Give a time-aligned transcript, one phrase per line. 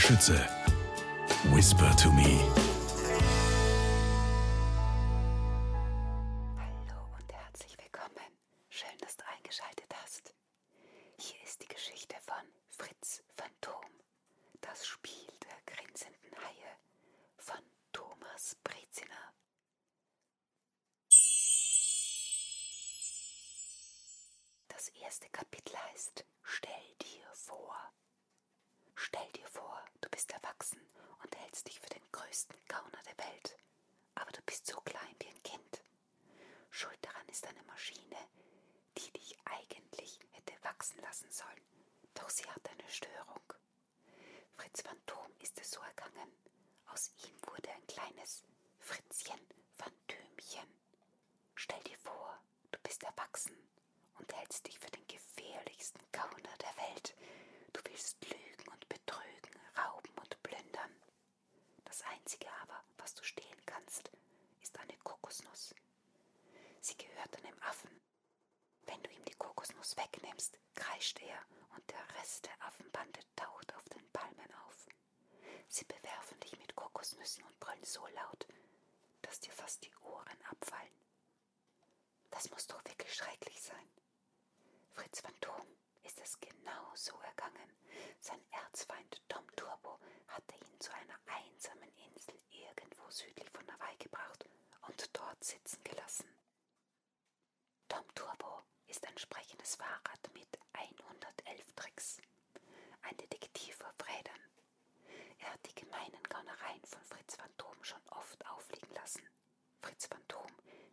[0.00, 0.48] Schütze.
[1.52, 2.40] Whisper to me.
[6.56, 8.32] Hallo und herzlich willkommen.
[8.70, 10.34] Schön, dass du eingeschaltet hast.
[11.18, 13.84] Hier ist die Geschichte von Fritz Phantom.
[14.62, 16.76] Das Spiel der grinsenden Haie
[17.36, 17.60] von
[17.92, 19.34] Thomas Breziner.
[24.68, 27.76] Das erste Kapitel heißt Stell dir vor.
[28.94, 29.69] Stell dir vor,
[30.00, 30.80] du bist erwachsen
[31.22, 33.56] und hältst dich für den größten Gauner der Welt.
[34.14, 35.82] Aber du bist so klein wie ein Kind.
[36.70, 38.16] Schuld daran ist eine Maschine,
[38.96, 41.64] die dich eigentlich hätte wachsen lassen sollen.
[42.14, 43.42] Doch sie hat eine Störung.
[44.56, 46.32] Fritz Phantom ist es so ergangen.
[46.86, 48.42] Aus ihm wurde ein kleines
[48.78, 49.40] Fritzchen
[49.76, 50.68] Phantömchen.
[51.54, 52.38] Stell dir vor,
[52.70, 53.56] du bist erwachsen
[54.18, 57.14] und hältst dich für den gefährlichsten Gauner der Welt.
[57.72, 60.94] Du willst lügen und betrügen, rauben und plündern.
[61.84, 64.10] Das Einzige aber, was du stehlen kannst,
[64.60, 65.74] ist eine Kokosnuss.
[66.80, 68.00] Sie gehört einem Affen.
[68.86, 69.24] Wenn du ihm
[69.90, 71.38] Kokosnuss wegnimmst, kreischt er
[71.74, 74.86] und der Rest der Affenbande taucht auf den Palmen auf.
[75.68, 78.46] Sie bewerfen dich mit Kokosnüssen und brüllen so laut,
[79.22, 80.92] dass dir fast die Ohren abfallen.
[82.30, 83.90] Das muss doch wirklich schrecklich sein.
[84.92, 85.66] Fritz Phantom
[86.04, 87.72] ist es genau so ergangen.
[88.20, 94.44] Sein Erzfeind Tom Turbo hatte ihn zu einer einsamen Insel irgendwo südlich von Hawaii gebracht
[94.82, 96.28] und dort sitzen gelassen.
[99.20, 102.18] Tom Turbo ist ein sprechendes Fahrrad mit 111 Tricks.
[103.02, 104.40] Ein Detektiv auf Rädern.
[105.40, 109.22] Er hat die gemeinen Gaunereien von Fritz Phantom schon oft aufliegen lassen.
[109.82, 110.46] Fritz Phantom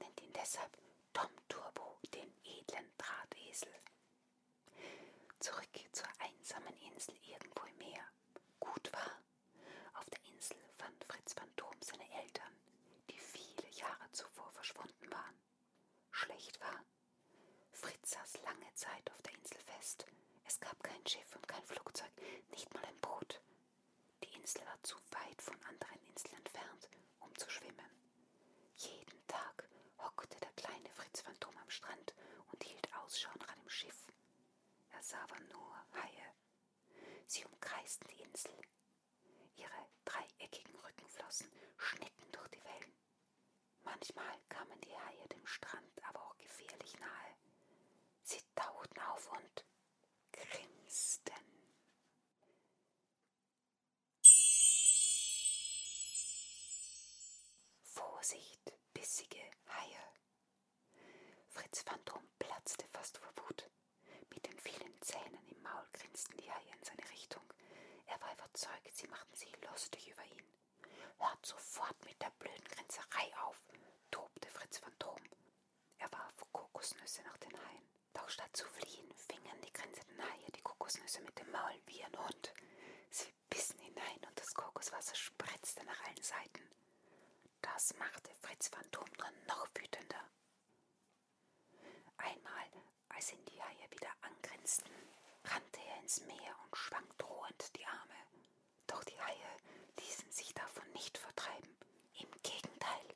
[0.00, 0.76] nennt ihn deshalb
[1.14, 3.72] Tom Turbo, den edlen Drahtesel.
[5.38, 8.04] Zurück zur einsamen Insel irgendwo im Meer.
[8.58, 9.22] Gut war,
[9.94, 12.54] auf der Insel fand Fritz Phantom seine Eltern,
[13.08, 15.40] die viele Jahre zuvor verschwunden waren.
[16.10, 16.84] Schlecht war,
[17.80, 20.06] Fritz saß lange Zeit auf der Insel fest.
[20.44, 22.12] Es gab kein Schiff und kein Flugzeug,
[22.52, 23.40] nicht mal ein Boot.
[24.22, 26.88] Die Insel war zu weit von anderen Inseln entfernt,
[27.18, 27.90] um zu schwimmen.
[28.76, 32.14] Jeden Tag hockte der kleine Fritz Phantom am Strand
[32.52, 34.06] und hielt Ausschau nach einem Schiff.
[34.90, 36.34] Er sah aber nur Haie.
[37.26, 38.54] Sie umkreisten die Insel.
[39.56, 42.94] Ihre dreieckigen Rückenflossen schnitten durch die Wellen.
[43.82, 47.34] Manchmal kamen die Haie dem Strand aber auch gefährlich nahe.
[48.22, 49.64] Sie tauchten auf und
[58.30, 60.02] Vorsicht, bissige Haie.
[61.48, 63.68] Fritz Phantom platzte fast vor Wut.
[64.32, 67.42] Mit den vielen Zähnen im Maul grinsten die Haie in seine Richtung.
[68.06, 70.44] Er war überzeugt, sie machten sich lustig über ihn.
[71.18, 73.60] Hört sofort mit der blöden Grinserei auf,
[74.12, 75.18] tobte Fritz Phantom.
[75.98, 77.88] Er warf Kokosnüsse nach den Haien.
[78.12, 82.16] Doch statt zu fliehen, fingen die grinsenden Haie die Kokosnüsse mit dem Maul wie ein
[82.16, 82.54] Hund.
[83.10, 86.70] Sie bissen hinein und das Kokoswasser spritzte nach allen Seiten.
[87.98, 90.24] Machte Fritz Phantom nur noch wütender.
[92.16, 92.68] Einmal,
[93.08, 94.90] als ihn die Haie wieder angrinsten,
[95.44, 98.14] rannte er ins Meer und schwang drohend die Arme.
[98.86, 99.56] Doch die Haie
[99.98, 101.76] ließen sich davon nicht vertreiben.
[102.20, 103.06] Im Gegenteil,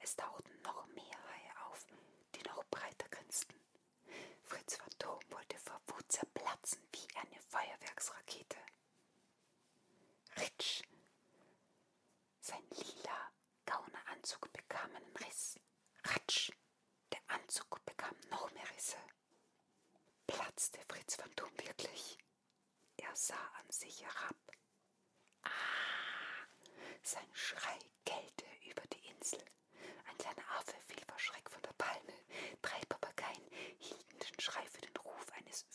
[0.00, 1.86] es tauchten noch mehr Haie auf,
[2.34, 3.54] die noch breiter grinsten.
[4.44, 8.58] Fritz Phantom wollte vor Wut zerplatzen wie eine Feuerwerksrakete.
[10.38, 10.82] Ritsch!
[12.40, 13.30] Sein lila
[13.66, 15.58] Gauneranzug bekam einen Riss.
[16.04, 16.50] Ratsch!
[17.12, 18.96] Der Anzug bekam noch mehr Risse.
[21.12, 22.18] Fritz Phantom wirklich?
[22.96, 24.36] Er sah an sich herab.
[25.42, 25.50] Ah!
[27.02, 29.44] Sein Schrei gellte über die Insel.
[30.08, 32.14] Ein kleiner Affe fiel vor Schreck von der Palme.
[32.62, 35.66] Drei Papageien hielten den Schrei für den Ruf eines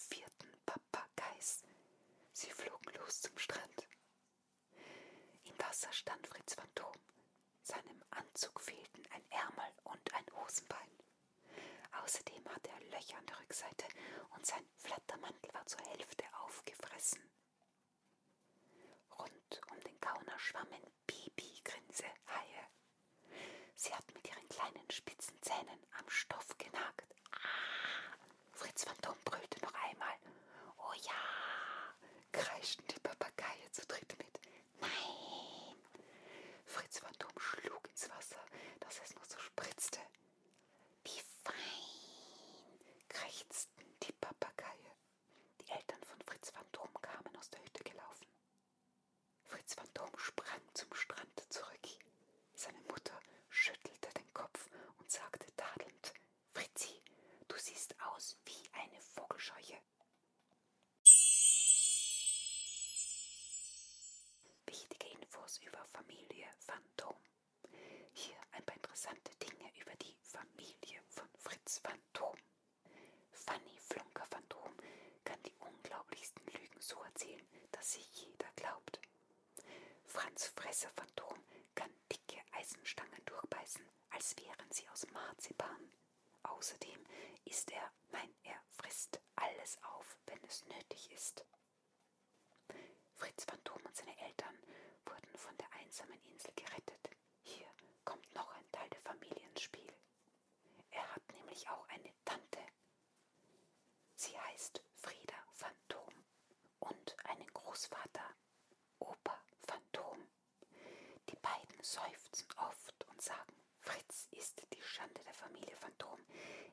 [111.88, 116.20] seufzen oft und sagen, Fritz ist die Schande der Familie Phantom.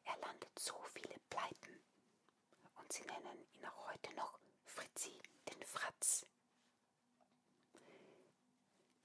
[0.05, 1.85] Er landet so viele Pleiten.
[2.75, 6.27] Und sie nennen ihn auch heute noch Fritzi, den Fratz.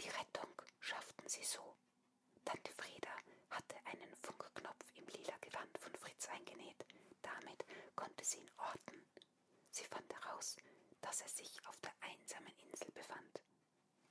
[0.01, 1.77] Die Rettung schafften sie so.
[2.43, 3.15] Tante Frieda
[3.51, 6.85] hatte einen Funkknopf im lila Gewand von Fritz eingenäht.
[7.21, 7.63] Damit
[7.95, 9.05] konnte sie ihn orten.
[9.69, 10.57] Sie fand heraus,
[11.01, 13.43] dass er sich auf der einsamen Insel befand.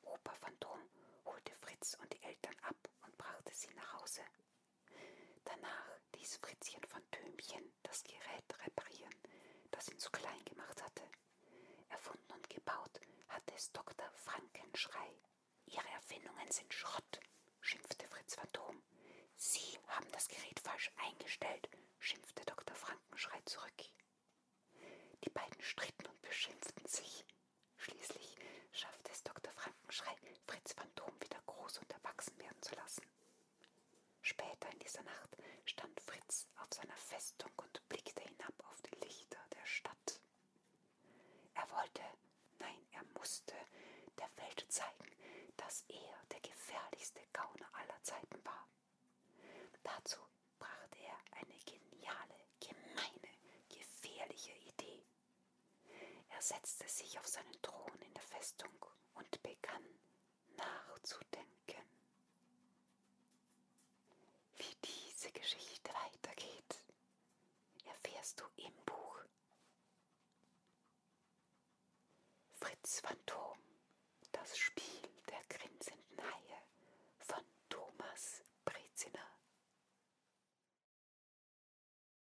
[0.03, 0.89] Opa Phantom
[1.29, 4.23] holte Fritz und die Eltern ab und brachte sie nach Hause.
[5.45, 9.15] Danach ließ Fritzchen von Tömchen das Gerät reparieren,
[9.71, 11.03] das ihn zu klein gemacht hatte.
[11.89, 14.11] Erfunden und gebaut hatte es Dr.
[14.15, 15.11] Frankenschrei.
[15.67, 17.21] Ihre Erfindungen sind Schrott,
[17.61, 18.83] schimpfte Fritz Phantom.
[19.37, 22.75] Sie haben das Gerät falsch eingestellt, schimpfte Dr.
[22.77, 23.85] Frankenschrei zurück.
[25.25, 27.25] Die beiden stritten und beschimpften sich.
[27.77, 28.37] Schließlich
[28.73, 29.53] schaffte es Dr.
[29.53, 30.15] Frankenschrei,
[30.47, 33.03] Fritz Phantom wieder groß und erwachsen werden zu lassen.
[34.23, 39.39] Später in dieser Nacht stand Fritz auf seiner Festung und blickte hinab auf die Lichter
[39.55, 40.21] der Stadt.
[41.55, 42.03] Er wollte,
[42.59, 43.55] nein, er musste
[44.19, 45.11] der Welt zeigen,
[45.57, 48.69] dass er der gefährlichste Gauner aller Zeiten war.
[49.83, 50.19] Dazu
[50.59, 53.33] brachte er eine geniale, gemeine,
[53.69, 55.05] gefährliche Idee.
[56.39, 58.71] Er setzte sich auf seinen Thron in der Festung
[59.15, 59.83] und begann
[60.57, 61.83] nachzudenken.
[64.55, 66.85] Wie diese Geschichte weitergeht,
[67.87, 69.19] erfährst du im Buch.
[72.61, 73.59] Fritz Phantom,
[74.31, 74.98] das Spiel.